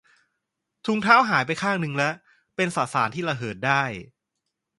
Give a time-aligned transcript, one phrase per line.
[0.85, 2.09] ถุงเท้าหายไปข้างนึงละ
[2.55, 3.83] เป็นสสารที่ระเหิดได้